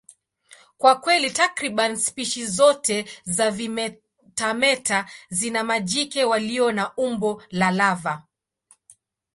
[0.79, 8.23] Kwa kweli, takriban spishi zote za vimetameta zina majike walio na umbo la lava.